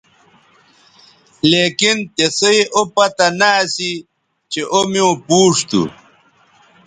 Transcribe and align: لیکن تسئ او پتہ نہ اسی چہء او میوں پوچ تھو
لیکن 1.51 1.95
تسئ 2.15 2.59
او 2.75 2.81
پتہ 2.95 3.27
نہ 3.39 3.49
اسی 3.63 3.91
چہء 4.51 4.67
او 4.73 4.79
میوں 4.91 5.15
پوچ 5.27 5.55
تھو 5.69 5.81